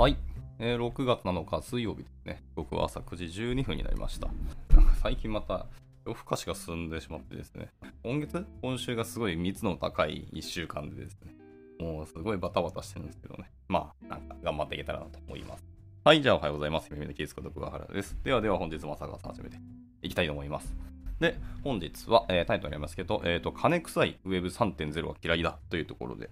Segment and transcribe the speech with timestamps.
[0.00, 0.16] はい、
[0.58, 2.42] えー6月7日水曜日ですね。
[2.56, 4.28] 僕は朝9時12分になりました。
[4.74, 5.66] なんか最近また
[6.06, 7.68] 夜更かしが進んでしまってですね。
[8.02, 8.46] 今月？
[8.62, 11.34] 今週がすごい密度の高い1週間でですね。
[11.78, 13.50] もうすごいバタバタしてるんですけどね。
[13.68, 15.64] まあ、なんか頑張っていけたらなと思います。
[16.02, 16.88] はい、じゃあおはようございます。
[16.90, 18.16] 夢のキースこと桑原です。
[18.24, 19.58] ではでは本日も朝方始めて
[20.00, 20.74] いきたいと思います。
[21.20, 26.30] で、本日は、えータイトルにありますけど、えっ、と、金臭い Web3.0 は嫌いだというところで、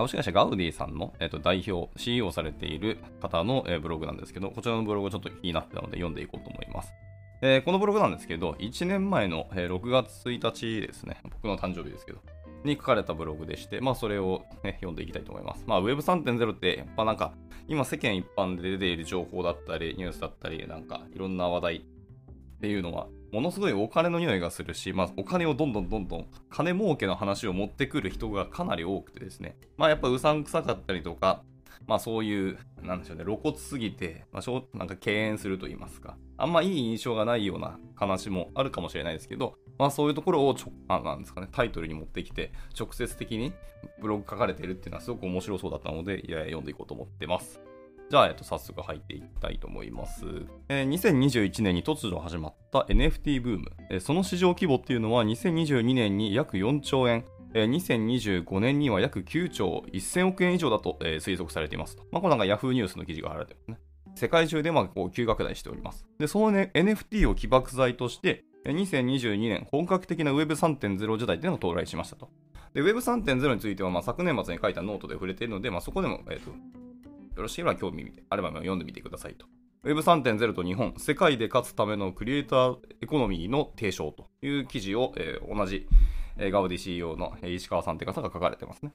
[0.00, 6.92] 株式会社ガウディさんの、えー、と代表、CEO をされている方の、えブログなんですけど、こちらのブログがちょっと気になってたので読んでいこうと思います。
[7.42, 12.20] えこのブログなんですけど、1年前の、え6月1日ですね、僕の誕生日ですけど、
[12.64, 15.64] に書かれたブログでして、まあそれを、ね、読んでいきたいと思います。
[15.66, 17.34] まあ Web3.0 って、やっぱなんか、
[17.68, 21.80] 今世間一般で出ている情報だったり、ニュースだったり、なんかいろんな話題っ
[22.60, 31.42] ていうのは、ものすごいお金の匂いがするし、まあ、お金をどんどんどんどん、金儲けの話を持ってくる人がかなり多くてですね、まあ、やっぱうさんくさかったりとか、
[31.86, 43.52] まあ、そういう、なんでしょうね、露骨すぎて、まあ、なんか敬遠すると言いますか、あんまいい印象がないような話もあるかもしれないですけど、まあ、そういうところをちょ、あなんですかね、タイトルに持ってきて、直接的に
[44.00, 47.60] ブログ書かれてるっていうのはすごく面白そうだったので、いや読んでいこうと思ってます。
[48.10, 50.24] じゃあ、えっと、早速入っていきたいと思います。
[50.68, 53.70] えー2021年に突如始まった NFT ブーム。
[53.88, 61.98] えーその市場規模っていうのは2022年に約4兆円、えー2025年には約9兆1000億円以上だと、えー推測されています。
[62.10, 63.78] まあ、これなんか Yahoo ニュースの記事が貼られてますね。
[64.16, 66.04] 世界中でまあこう急拡大しております。
[66.18, 72.28] で、その、ね、NFT を起爆剤として、2022年本格的な Web3.0 時代っていうのが到来しましたと。
[72.74, 76.50] で、Web3.0 については、まあ、昨年末に書いたノートで触れているので、まあ、そこでも、えーと、
[77.36, 79.46] よろしければ興味見て、あれば読んでみてくださいと。
[79.84, 85.86] Web3.0 と日本、世界で勝つためのクリエイターエコノミーの提唱という記事を、えー同じ、
[86.36, 88.92] えーガウディ CEO の石川さんという方が書かれてますね。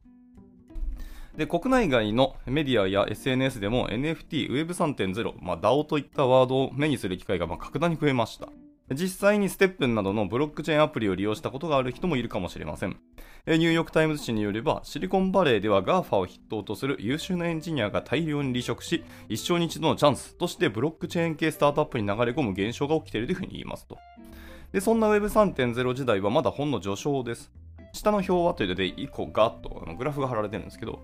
[1.38, 8.48] で、国内外のメディアや SNS でも NFT、Web3.0、まあ、DAO といったワードを目にする機会がまあ格段に増えました。
[8.94, 12.98] 実際にステップンなどのブロックチェーンアプリを利用したことがある人もいるかもしれません。
[13.48, 23.98] ニューヨーク・タイムズ紙によれば、シリコンバレーでは GAFA を筆頭とする優秀なエンジニアが大量に離職し、一生に一度のチャンスとしてブロックチェーン系スタートアップに流れ込む現象が起きているというふうに言いますと。
[24.72, 27.52] で、そんな Web3.0 時代はまだほんの序章です。
[27.94, 31.00] 下の表はというので、1個ガッとグラフが貼られてるんですけど、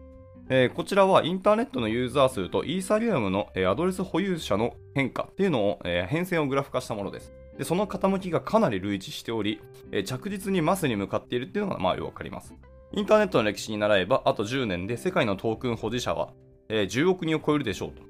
[0.50, 7.41] えーこちらはインターネットのユーザー数とイーサリアムの、えーアドレス保有者の変化っていうのを、えー変遷をグラフ化したものです。
[7.61, 9.61] でその傾きがかなり類似しており、
[9.91, 12.55] え着実にマスに向かっているっていうのがまあよくわかります。
[12.91, 16.33] インターネットの歴史に習えば、あと10年で世界のトークン保持者は、
[16.69, 18.01] え10億人を超えるでしょうと。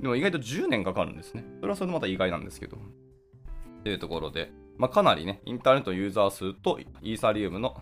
[0.00, 1.44] でも意外と10年かかるんですね。
[1.60, 2.78] それはそれでまた意外なんですけど。
[3.84, 7.76] というところで、まあ、かなりね、インターネットユーザー数とイーサリウムの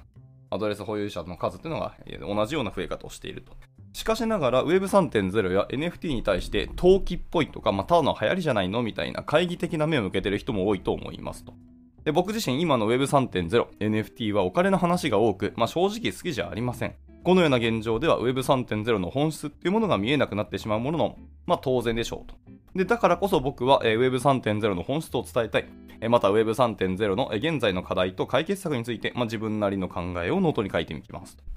[0.51, 3.53] アドレス保有者の数っていうのが同じような増え方をしていると。
[3.95, 11.55] しかしながら Web3.0 や NFT に対して投機っぽいとか、まあ、ただの流行りじゃないのみたいな懐疑的な目を向けてる人も多いと思いますと。
[12.03, 16.95] で僕自身今の Web3.0、NFT はお金の話が多く、まあ、正直好きじゃありません。
[17.23, 21.17] このような現状では Web3.0 の本質っていうものが見えなくなってしまうものの、
[21.47, 22.35] まあ当然でしょうと。
[22.75, 25.69] で、だからこそ僕は、Web3.0 の本質を伝えたい。
[26.11, 31.54] また Web3.0 の現在の課題と解決策について、まあ、自分なりの考えをノートに書いてみますと。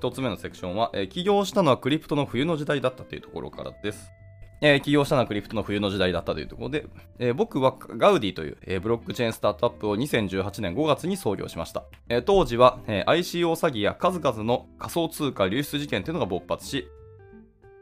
[0.00, 4.10] 一つ目のセクションは、えー起業したのはクリプトの冬の時代だったというところからです。
[4.62, 6.86] えー起業したのはクリプトの冬の時代だったというところで、
[7.18, 11.84] えー僕はガウディという、えーブロックチェーンスタートアップを2018年5月に創業しました。
[12.08, 16.88] えー当時は、えー ICO 詐欺や数々の仮想通貨流出事件というのが勃発し、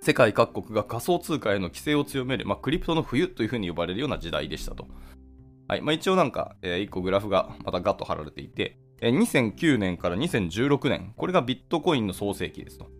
[0.00, 4.88] 世界各国が仮想通貨への規制を強める、まあ、クリプトの冬というふうに呼ばれるような時代でしたと。
[5.68, 12.90] はいまあ、一応なんか、え1個グラフがまたガッと貼られていて、2009年から2016年、これがビットコインの創世期ですと。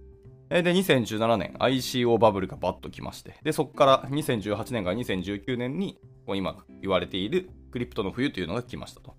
[0.49, 9.17] で、2017年、ICO バブルがバッと来まして、で、そこから2018年から2019年に、今言われているクリプトの冬というのが来ましたと。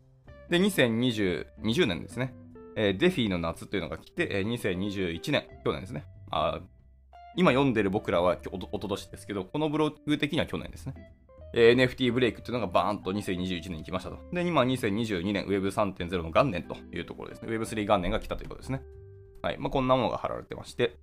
[0.49, 2.33] で、2020 20年ですね、
[2.75, 6.05] デフィの夏というのが来て、2021年、去年ですね。
[7.35, 10.93] 今読んでる僕らはおおととしですけど、このブログ的には去年ですね。
[11.53, 14.17] NFT ブレイクっていうのがバーンと2021年に来ましたと。
[14.31, 17.49] で、今2022年 Web3.0 の元年というところですね。
[17.49, 18.81] Web3 元年が来たということですね。
[19.41, 19.57] はい。
[19.57, 20.97] まあ、こんなものが貼られてまして、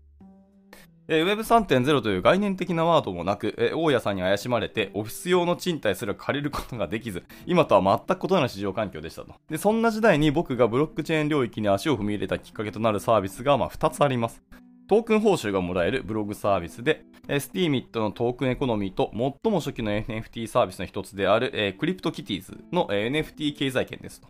[1.09, 9.35] えー Web3.0 という概念的なワードもなく、えー大家さんに怪しまれて、オフィス用の賃貸すら借りることができず、今とは全く異なる市場環境でしたと。
[9.49, 14.43] で、そんな時代に僕がブロックチェーン領域に足を踏み入れたきっかけとなるサービスが、まあ、2つあります。
[14.89, 24.29] トークン報酬がもらえるブログサービスで、えー Steemit のトークンエコノミーと最も初期の NFT サービスの一つである、えー、 CryptoKitties の、えー NFT 経済圏ですと。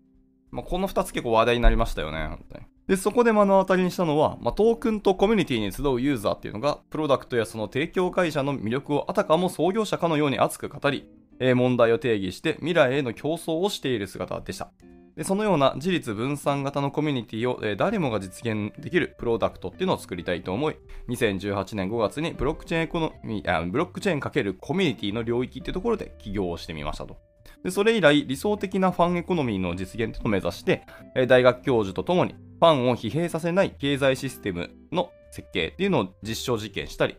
[0.50, 2.64] まあ、この2つ結構話題になりましたよね、本当に。
[2.86, 11.06] で、そこで目の当たりにしたのは、まあ、トークンとコミュニティに集うユーザーっていうのが、プロダクトやその提供会社の魅力をあたかも創業者かのように熱く語り、
[11.38, 14.70] えー、問題を定義して未来への共創をしている姿でした。
[15.16, 20.76] でそのような自律分散型のコミュニティを、え、誰もが実現できるプロダクトっていうのを作りたいと思い、
[21.08, 27.16] 2018年5月にブロックチェーンエコノミー、あブロックチェーン×コミュニティの領域っていうところで起業をしてみましたと。
[27.64, 30.82] でそれ以来、理想的なファンエコノミーの実現を目指して、
[31.14, 37.16] え、大学教授とともにファンを疲弊させない経済システムの設計っていうのを実証実験したり、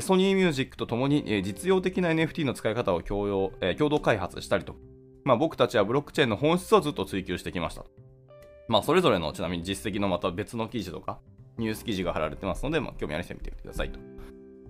[0.00, 4.74] ソニーミュージックとともに、実用的な NFT の使い方を共用、共同開発したりと
[5.24, 7.84] まあ、僕たちはブロックチェーンの本質をずっと追求してきました。
[8.68, 11.18] まあ、それぞれのちなみに実績のまた別の記事とか、
[11.58, 13.98] ニュース記事が貼られてますので、まあ、興味ある人は見てみてくださいと。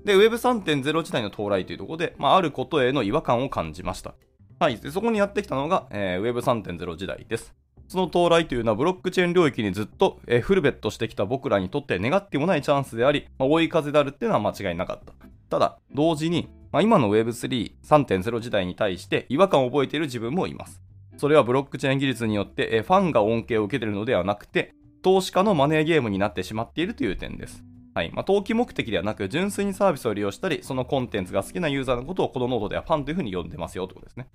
[0.05, 4.15] で、Web3.0 時代の到来というところで、まあ、あることへの違和感を感じました。
[4.59, 4.77] はい。
[4.77, 7.55] でそこにやってきたのが、えー、Web3.0 時代です。
[7.89, 15.13] その到来というのはブロックチェーン領域にずっと、えー、フルベットしてきた僕らにとって願ってもないチャンスであり、まあ、追い風であるっていうのは間違いなかった。
[15.49, 20.81] ただ、同時に、まあ、今の Web3、3.0時代に対して違和感を覚えている自分もいます。
[21.17, 27.65] それはブロックチェーン技術によってファンが恩恵を受けているのではなくて、投資家のマネーゲームになってしまっているという点です。
[27.93, 34.29] はいまあ、投機目的ではなく、純粋にサービスを利用したり、そのコンテンツが好きなユーザーのことをこのノードではファンというふうに呼んでますよということですね。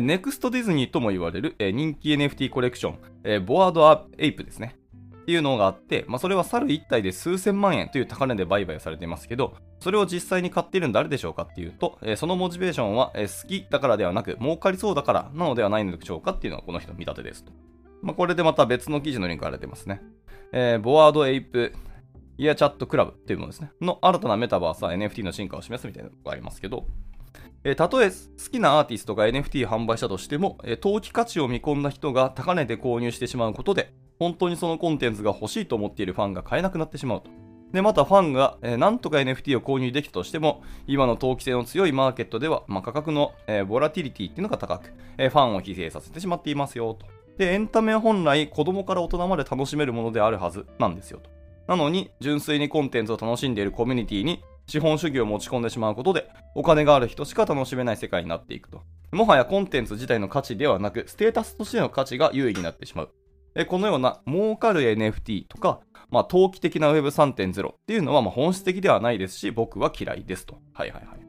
[0.00, 4.76] ネクストディズニーとも言われる、え人気 NFT コレクション、えボワードアエイプですね。
[5.30, 17.52] っていうのがあって、まあ、それは猿1体で数千万円という高値で売買されていますけど、それを実際に買っているの誰でしょうかっていうと、え、そのモチベーションは、え、好きだからではなく、儲かりそうだからなのではないのでしょうかっていうのがこの人の見立てですと。
[18.02, 20.02] まあ、これでまた別の記事のリンクが出てますね。
[20.50, 21.72] えー、ボワードエイプ
[22.36, 23.70] イヤチャットクラブっていうものですね。
[23.80, 26.86] の新たなメタバースは NFT の進化を示すみたいなのがありますけど、
[27.62, 28.16] えー、たとえ好
[28.50, 37.30] きなアーティストが NFT 販売したとしても、えー、投機価値を見込んだ人が高値で購入してしまうことで、本当にそのコンテンツが欲しいと思っているファンが買えなくなってしまうと。
[37.72, 47.06] で、またファンが、えー、なんとか NFT を購入できたとしても、今の投機性の強いマーケットでは、まあ、価格の、えー、ボラティリティっていうのが高く、えー、ファンを疲弊させてしまっていますよと。
[47.38, 51.30] で、エンタメは本来子供から大人まで楽しめるものであるはずなんですよと。
[51.66, 58.82] なのに、純粋にコンテンツを楽しんでいるコミュニティに資本主義を持ち込んでしまうことで、お金がある人しか楽しめない世界になっていくと。
[59.12, 63.10] もはやコンテンツ自体の価値ではなく、ステータスとしての価値が優位になってしまう。
[63.68, 65.80] このような儲かる NFT とか、
[66.10, 70.58] まあ、投機的な Web3.0 っていうのはま本質的ではないですし、僕は嫌いですと。
[70.72, 71.20] はいはいはい。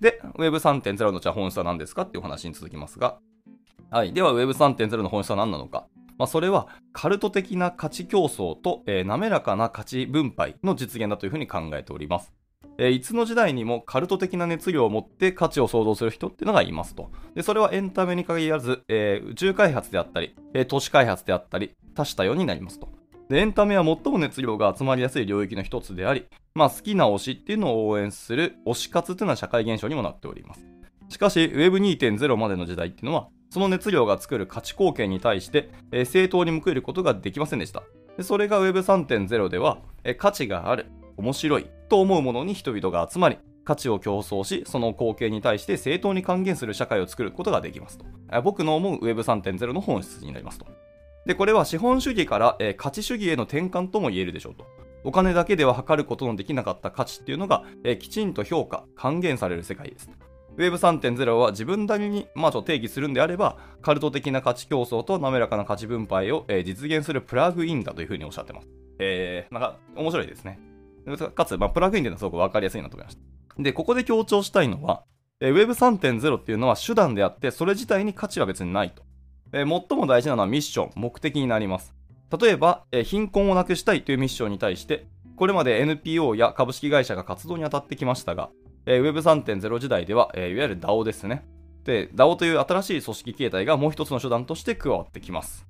[0.00, 3.18] で、Web3.0 のじゃあ本質は何ですかっていう話に続きますが、
[3.90, 4.12] はい。
[4.12, 5.86] では Web3.0 の本質は何なのか。
[6.18, 12.32] まあ、それはカルト的な価値競争と、えー、滑らかな価値分配の実現だというふうに考えております。
[12.78, 17.10] え、いつの時代にもカルト的な熱量を持って価値を創造する人っていうのがいますと。
[17.34, 22.88] でそれはエンタメに限らず、えー、宇宙開発であったり、えー、都市開発であったり、多種多様になりますと。
[23.28, 30.66] でエンタメは最も熱量が集まりやすい領域の一つであり、まあ、好きな推しっていうのを応援する推し活っていうのは社会現象にもなっております。
[31.08, 37.82] しかし Web2.0 までの時代っていうのは、その熱量が作る価値貢献に対して、えー、正当に報いることができませんでした。
[38.20, 40.86] それが Web3.0 では、え、価値がある、
[41.22, 48.04] 面白いと思うものに人々が集まり、価値を競争し、その貢献に対して正当に還元する社会を作ることができますと。
[48.42, 50.66] 僕の思う Web3.0 の本質になりますと。
[51.24, 54.66] で、これは資本主義から、えー、価値主義への転換とも言えるでしょうと。
[55.04, 60.10] お金だけでは測ることのできなかった価値っていうのが、えー、きちんと評価、還元される世界です。
[60.56, 68.68] Web3.0 は自分なりに、まあ、定義するんであれば、カルト的な価値競争と滑らかな価値分配を、えー、実現するプラグインだというふうにおっしゃってます。
[68.98, 70.71] えー、なんか面白いですね。
[71.34, 73.62] かつ、まあ、プラグインというのはすごくわかりやすいなと思いました。
[73.62, 75.04] で、ここで強調したいのは、
[75.40, 79.02] えー、Web3.0 っていうのは手段であって、それ自体に価値は別にないと。
[79.52, 81.94] 最も大事なのはミッション、目的になります。
[82.40, 85.06] 例えば、貧困をなくしたいというミッションに対して、
[85.36, 88.50] これまで NPO や株式会社が活動に当たってきましたが、
[88.86, 91.44] えー、Web3.0 時代では、いわゆる DAO ですね。
[91.84, 95.66] で、DAO という新しい組織形態がもう一つの手段として加わってきます。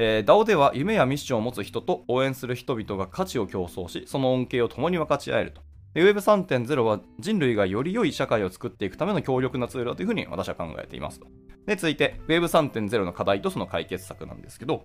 [0.00, 5.60] えー、DAO では夢やミッションを持つ人と応援する人々が価値を競争し、その恩恵を共に分かち合えると。
[5.96, 11.26] Web3.0 は人類がより良い社会を作っていくための強力なツールだというふうに私は考えていますと。
[11.66, 14.84] で、続いて Web3.0 の課題とその解決策なんですけど、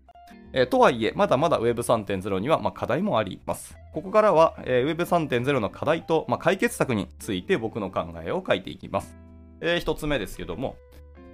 [0.51, 3.77] えー、とはいえ、まだまだ Web3.0 には、ま、課題もあります。
[3.93, 9.15] ここからは、えー、Web3.0 の課題と、ま、解決策について僕の考えを書いていきます。
[9.61, 10.75] えー、一つ目ですけども、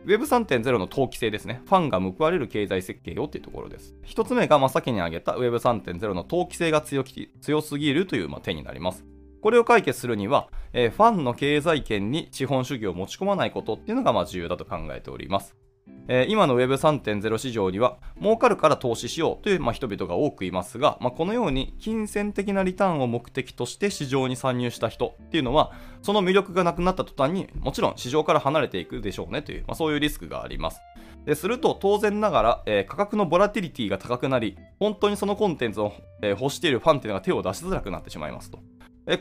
[0.05, 1.61] Web3.0 の投機性ですね。
[1.65, 3.95] ファンが報われる経済設計をっていうところです。
[4.03, 9.05] 一つ目が、まあ、先に挙げた Web3.0 の投機性が強き強すぎるという、まあ、点になります。
[9.41, 15.55] これを解決するには、えー、ファンの経済圏に資本主義を持ち込まないことっていうのがまあ重要だと考えております。
[16.11, 30.81] え、今の Web3.0 市場には儲かるから投資しようという、ま、人々が多くいますが、ま、このように金銭的なリターンを目的として市場に参入した人っていうのはその魅力がなくなった途端にもちろん市場から離れていくでしょうねという、ま、そういうリスクがあります。
[31.25, 35.93] ですると当然ながら、え、価格のボラティリティが高くなり本当にそのコンテンツを、
[36.23, 38.59] え、欲しているファンっていうのが手を出しづらくなってしまいますと。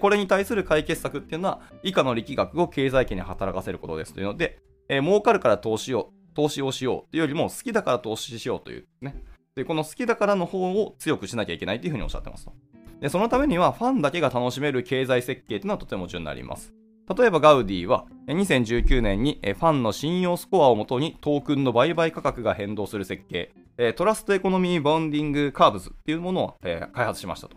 [0.01, 4.59] これに対する解決策っていうのは以下の力学を経済圏に働かせることですというので、
[4.89, 9.16] えー、儲かるから投資を投資をしようというよりも好きだから投資しようというね。
[9.57, 12.52] で、この好きだからの方を強くしなきゃいけないというふうにおっしゃってますと。
[13.00, 16.73] で、そのためにはファンだけが楽しめる経済設計というのはとても重要になります。
[17.18, 23.52] 例えば Gaudiy は2019年にファンの信用スコアをもとにトークンの売買価格が変動する設計、
[23.97, 27.57] Trust Economy Bonding Curves っていうものを開発しましたと。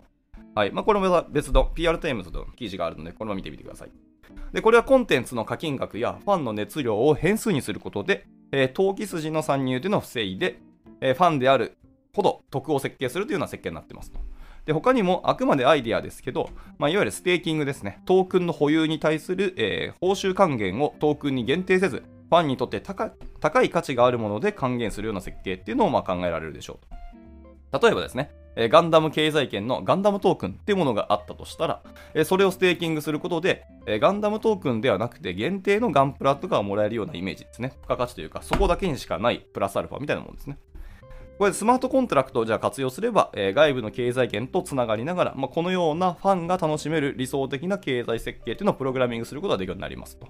[0.56, 0.72] はい。
[0.72, 3.92] まあ、これも別の PR タイムズの記事があるので、これも見てみてください。
[4.54, 10.60] で、これはコンテンツの課金額やファンの熱量を変数にすることで、えー、投機筋の参入というのを防いで、
[11.00, 11.78] えー、ファンである
[12.14, 14.20] ほど得を設計するというような設計になってますと。
[14.66, 18.02] で他にもあくまでアイデアですけど、まあ、いわゆるステーキングですね。
[18.06, 26.80] トークンの保有に対する、えー、報酬還元をトークンに限定せず、ファンにとって高い価値があるもので還元するような設計っていうのをま考えられるでしょ
[27.72, 27.88] うと。
[27.88, 31.82] 例えばですね、えガンダム経済圏のガンダムトークンっていうものがあったとしたら、
[32.14, 37.70] えそれをステーキングすることで、えガンダムトークンではなくて限定のガンプラとかをもらえるようなイメージですね。
[37.70, 40.58] 付加価値というか、そこだけにしかないプラスアルファみたいなものですね。
[41.42, 50.28] これスマートコントラクトをじゃあ活用すれば、えー、外部の経済圏とつながりながら、まあ、このようなファンが楽しめる理想的な経済設計というのをプログラミングすることができるようになりますと。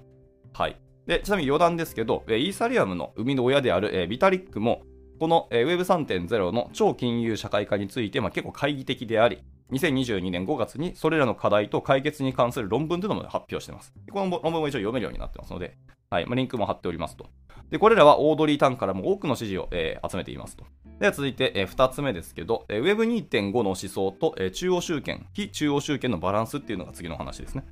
[0.54, 0.76] はい。
[1.06, 4.84] で、ちなみに余談ですけど、イーサリアムの生みの親である、えー、ビタリックも、
[5.22, 13.94] この Web3.0 の超金融社会化について、まあ、結構懐疑的であり、2022年5月にそれらの課題と解決に関する論文というのも発表しています。
[14.10, 15.78] この論文も一応読めるようになってますので、
[16.10, 17.26] はいまあ、リンクも貼っておりますと。
[17.70, 20.64] で、これらはオードリー・タンからも多くの支持を、えー、集めていますと。
[20.98, 27.62] では続いて、えー、2つ目ですけど、えー、Web2.5 の思想と、えー、中央集権、非中央集権のバランスっていうのが次の話ですね。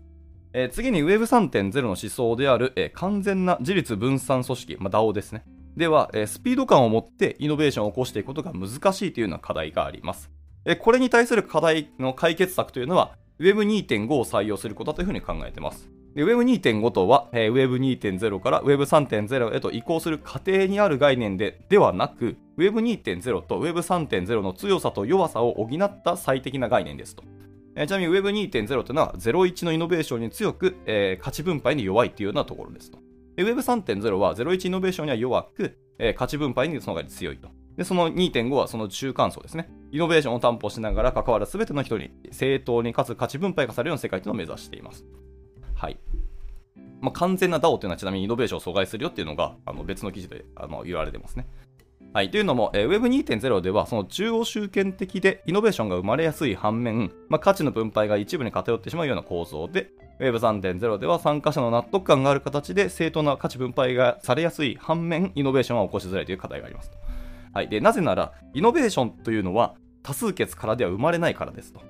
[0.52, 5.42] えー、次に Web3.0 の思想である、えー、完全な自立分散組織、まあ、DAO ですね。
[5.76, 10.30] では、スピード感を持ってイノベーションを起こしていくことが難しいというような課題があります。
[10.80, 15.88] これに対する課題の解決策というのは Web2.5 を採用することだというふうに考えています。
[16.16, 27.22] Web2.5 とは、えー、Web2.0 から Web3.0 へと移行する過程にある概念でではなく Web2.0 と Web3.0 の強さと弱さを補った最適な概念ですと。
[27.86, 32.98] ちなみに Web2.0 というのは01のイノベーションに強く、えー、価値分配に弱いというようなところですと。
[33.36, 37.48] Web3.0 は01イノベーションには弱く、えー、価値分配にそのが強いと。
[37.76, 39.70] で、その2.5はその中間層ですね。
[39.90, 45.04] イノベーションを担保しながら関わる全ての人に正当にかつ価値分配化されるような世界というのを目指しています。
[45.74, 45.98] はい。
[47.00, 51.46] まあ、完全な DAO というのはちなみにイノベーションを阻害するよっていうのがあの別の記事であの言われてますね。
[52.12, 52.30] はい。
[52.32, 66.90] というのも、えー、Web2.0 では、その中央集権的でイノベーションが生まれやすい反面、まあ、価値の分配が一部に偏ってしまうような構造で、Web3.0 では参加者の納得感がある形で正当な価値分配がされやすい反面、イノベーションは起こしづらいという課題があります。
[67.52, 71.80] はい、でなぜなら、イノベーションというのは多数決からでは生まれないからですと。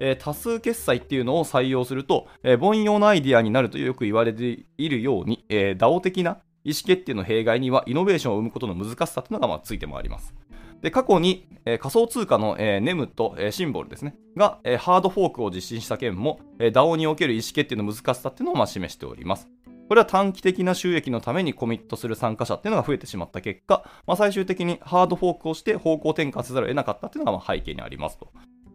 [0.00, 10.34] えー、多数決済っていうのを採用すると、えー、凡庸なアイディアになるとよく言われているように、えー、DAO 的な意思決定の弊害にはイノベーションを生むことの難しさというのがまあついてもあります。
[10.82, 19.48] で過去に、えー、仮想通貨の、えー、NEM と、えー、シンボルですねが、えー、ハードフォークを実施した件も、えー、DAO における意思決定の難しさっていうのをまあ示しております。
[19.88, 28.32] これは短期的な収益のためにコミットする参加者っていうのが増えてしまった結果、まあ、最終的にハードフォークをして方向転換せざるを得なかったっていうのがまあ背景にありますと。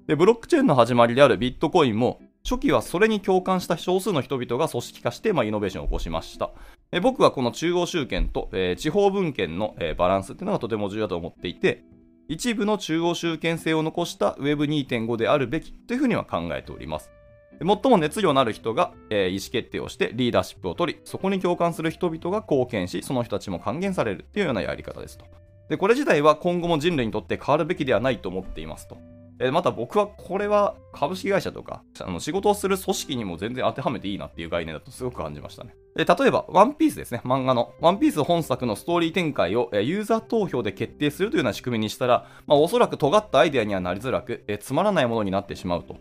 [0.08, 6.52] で、ブロックチェーンの始まりであるビットコインも、初期はそれに共感した少数の人々が組織化して、まあ、イノベーションを起こしました。
[6.92, 11.84] え僕はこの中央集権と、え、地方分権の、え、バランスっていうのがとても重要だと思っていて、
[12.28, 17.12] 一部の中央集権性を残した Web2.5 であるべきというふうには考えております。
[17.60, 25.26] 最も熱量のある人が、えー、意思決定をしてリーダーシップを取り、そこに共感する人々が貢献し、その人たちも還元されるというようなやり方ですと。
[25.70, 28.98] で、これ自体は今後も人類にとって変わるべきではないと思っていますと。
[29.42, 35.74] えまた僕はこれは株式会社とかあの仕事をする組織にも全然当てはめていいなっていう概念だとすごく感じましたね。
[35.96, 37.74] で例えば、ワンピースですね、漫画の。
[37.82, 45.98] ワンピース本作のストーリー展開をユーザー投票で決定するというような仕組みにしたら、まあ、おそらく尖ったアイデアにはなりづらく、えつまらないものになってしまうと。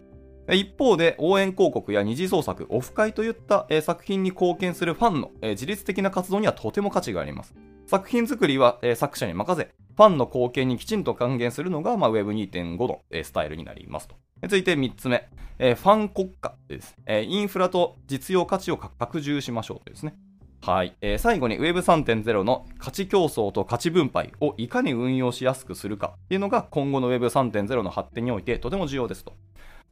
[0.52, 7.54] 一方で、応援広告や二次創作、オフ会といった、作品に貢献するファンの、自律的な活動にはとても価値があります。
[7.86, 14.16] 作品作りは、作者に任せ、ファンの貢献にきちんと還元するのが、まあ、Web2.5 の、スタイルになりますと。
[14.42, 15.28] 続いて3つ目、
[15.58, 20.14] ファン国家です、インフラと実用価値を拡充しましょうとですね。
[20.62, 29.32] はい、えー最後に Web3.0 の価値競争と価値分配をいかに運用しやすくするかっていうのが今後の Web3.0 の発展においてとても重要ですと。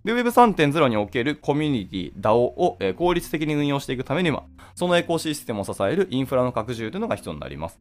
[0.08, 7.78] で、Web3.0 におけるコミュニティ、DAO を、え効率的に運用していくためには、そのエコシステムを支えるインフラの拡充というのが必要になります。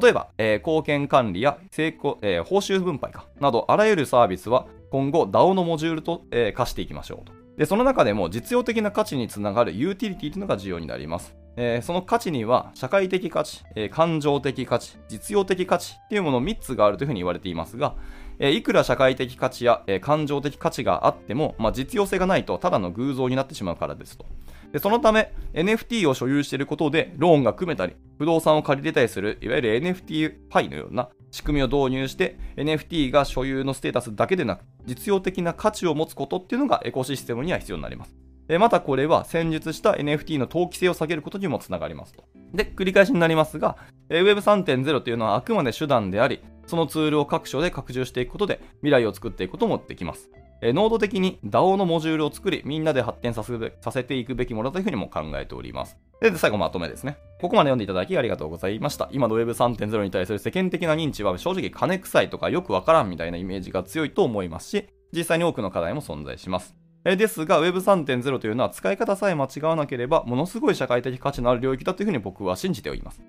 [0.00, 7.34] 例えば、えー貢献管理や成功、えー報酬分配かなど、あらゆるサービスは今後 DAO のモジュールと、えー化していきましょうと。
[7.58, 11.36] で、その中でも実用的な価値につながるユーティリティというのが重要になります。
[11.58, 17.96] えーその価値には社会的価値、え感情的価値、実用的価値っていうもの3つがあるというふうに言われていますが、
[18.38, 24.26] えーいくら社会的価値や、えー感情的価値があっても、まあ、実用性がないとただの偶像になってしまうからですと。
[24.72, 38.25] でそのため NFT を所有していることでローンが組めたり不動産を借りれたりするいわゆる NFT パイのような仕組みを導入して NFT が所有のステータスだけでなく実用的な価値を持つことっていうのがエコシステムには必要になります。
[38.48, 42.24] またこれは先日した NFT の投機性を下げることにもつながりますと。
[42.54, 43.76] で、繰り返しになりますが、
[44.08, 50.30] え Web3.0 というのはあくまで手段であり、そのツールを各所で拡充していくことで未来を作っていくこともできます。
[50.62, 55.98] えノード的に DAO のモジュールを作り、みんなで発展させさせていくべきものだというふうにも考えております。
[56.20, 57.18] で、最後まとめですね。
[57.40, 59.08] ここまで読んでいただきありがとうございました。
[59.12, 66.85] 今の Web3.0 に対する世間的な認知は正直金臭いとかよくわからんみたいなイメージが強いと思いますし、実際に多くの課題も存在します。
[67.14, 73.22] ですが Web3.0 というのは使い方さえ間違わなければものすごい社会的価値のある領域だというふうに僕は信じております。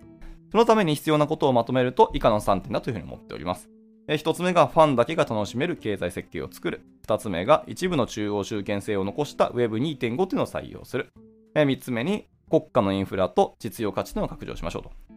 [0.52, 3.70] そのために必要なことをまとめると以下の3点だというふうに思っております。
[4.08, 6.82] えー一つ目がファンだけが楽しめる経済設計を作る。
[7.02, 11.12] 二つ目が一部の中央集権性を残した Web2.5 というのを採用する。
[11.54, 15.17] えー三つ目に国家のインフラと実用価値というのを拡張しましょうと。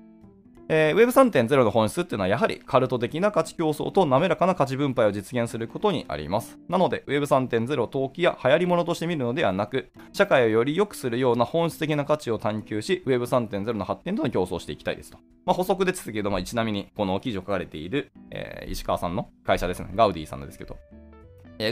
[0.73, 6.61] えー Web3.0 の本質っていうのはやはりカルト的な価値競争と滑らかな価値分配を実現することにあります。
[6.69, 15.19] なので Web3.0 を投機や流行り物として見るのではなく、社会をより良くするような本質的な価値を探求し、Web3.0 の発展との競争していきたいですと。
[15.45, 20.77] まあ、補足ですけど、まあ、ちなみにこの記事を書かれている、えー石川さんの会社ですね、 Gaudiy さんですけど、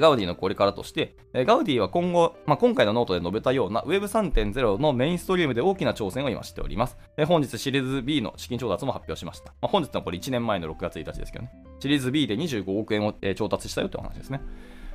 [0.00, 6.98] Gaudiy のこれからとして、 Gaudiy は今後、まあ、今回のノートで述べたような Web3.0 のメインストリームで大きな挑戦を今しております。
[7.26, 9.54] 本日シリーズ B の資金調達も発表しました。
[9.62, 11.52] まあ、本日のこれ1年前の6月1日ですけどね。
[11.80, 14.40] シリーズ B で25億円を、調達したよという話ですね。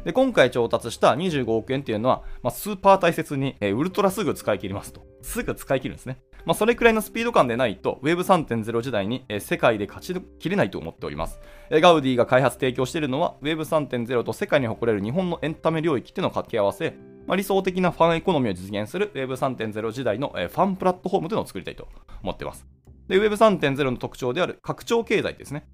[0.04, 5.02] で、今回調達した25億円っていうのは、まあ、スーパー大切に、えーウルトラすぐ使い切りますと。
[5.22, 6.20] すぐ使い切るんですね。
[6.46, 11.40] まあ、それくらいのスピード感でないと Web3.0 時代に、えー世界で勝ち切れないと思っております。
[11.70, 16.96] えーガウディが開発提供しているのは Web3.0 と世界に誇れる日本のエンタメ領域っていうのを掛け合わせ、
[17.28, 21.88] まあ、理想的なファンエコノミーを実現する Web3.0 時代の、えーファンプラットフォームというのを作りたいと
[22.22, 22.68] 思っています。
[23.08, 25.66] で、Web3.0 の特徴である拡張経済ですね。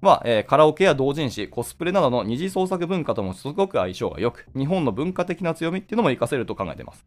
[0.00, 7.06] は、えーカラオケや同人誌、コスプレなどの二次創作文化ともすごく相性が良く、日本の文化的な強みっていうのも活かせると考えています。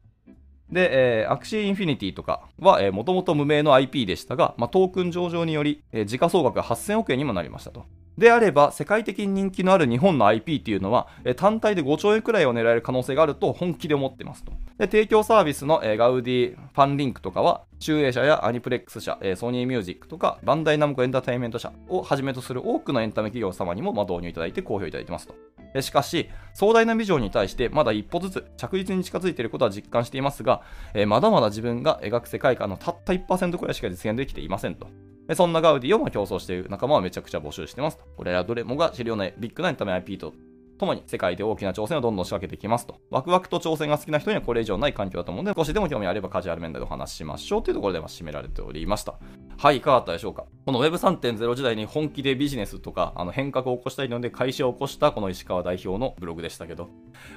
[0.71, 7.85] で、えー Axie Infinity とかは、えー、もともと無名の IP でしたが、まあ、トークン上場により、えー時価総額が8000億円にもなりましたと。
[8.17, 14.51] であれば、世界的に人気のある日本の IP っていうのは、えー単体で5兆円くらいを狙える可能性があると本気で思ってますと。
[14.79, 25.81] で、提供サービスの、えー Gaudiy Fanlink とかは、集英社やアニプレックス社、えーソニーミュージックとか、バンダイナムコエンターテインメント社をはじめとする多くのエンタメ企業様にも、ま、導入いただいて好評いただいてますと。
[25.81, 30.61] しかし、壮大なビジョンに対してまだ一歩ずつ着実に近づいていることは実感していますが、
[30.93, 34.87] えまだまだ自分が描く世界観のたった1%くらいしか実現できていませんと。
[35.35, 38.05] そんなガウディをま競争している仲間はめちゃくちゃ募集してますと。
[38.15, 40.33] これらどれもが知るようなビッグなエンタメ IP と
[40.79, 42.99] ともに世界で大きな挑戦をどんどん仕掛けていきますと。
[43.11, 49.19] ワクワクと挑戦が好きな人にはこれ以上ない環境だと思うので、少しでも興味あればカジュアル面でお話ししましょうというところでま締められておりました。
[49.57, 50.45] はい、いかがだったでしょうか？
[50.65, 56.85] この Web3.0 時代に本気でビジネスとかあの変革を起こしたいので会社を起こしたこの石川代表のブログでしたけど、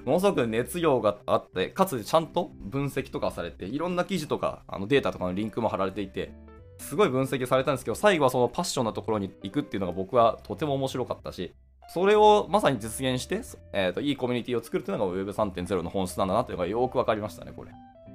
[0.05, 6.33] ものすごく熱量があって、かつちゃんと分析とかされて、いろんな記事とかあのデータとかのリンクも貼られていて、
[6.79, 11.55] すごい分析されたんですけど、最後はそのパッションなところに行くっていうのが僕はとても面白かったし、
[11.93, 13.43] それをまさに実現して、
[13.75, 17.71] えーといいコミュニティを作るっていうのが Web3.0 の本質なんだなというのがよくわかりましたね、これ。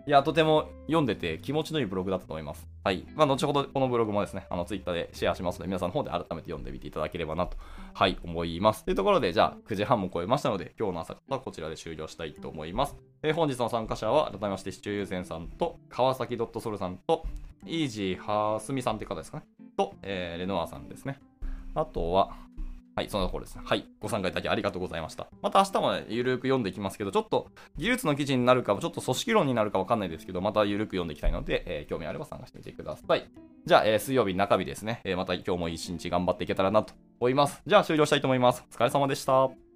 [0.07, 2.65] いや、とても読んでて気持ちのいいブログだったと思います。
[2.83, 3.05] はい。
[3.13, 7.57] まあ、後ほどこのブログもですね、あの、ツイッターでシェアしますので、皆さんの方で改めて読んでみていただければなと、
[7.93, 8.85] はい、思います。
[8.85, 12.95] というところで、じゃあ、9時半も超えましたので、今日の朝方はこちらで終了したいと思います。
[13.21, 17.25] えー本日の参加者は、改めまして、市中優先さんと、川崎ドットソルさんと、
[17.65, 19.43] イージーハスミさんって方ですかね。
[19.75, 21.19] と、えーレノアさんですね。
[21.75, 22.31] あとは、
[22.97, 23.61] はい、そんなところですね。
[23.63, 25.27] はい、ご参加いただきありがとうございました。
[25.43, 33.29] また明日もね、ゆるく読んでいきますけど、ちょっと技術の記事になるか、ちょっと組織論になるかわかんないですけど、またゆるく読んでいきたいので、えー興味あれば参加してみてください。
[33.67, 37.61] じゃあ、えー水曜日中日ですね、えーまた今日も一日頑張っていけたらなと思います。
[37.67, 38.65] じゃあ終了したいと思います。
[38.71, 39.66] お疲れ様でした。